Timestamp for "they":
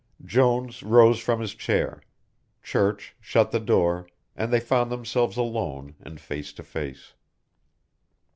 4.51-4.59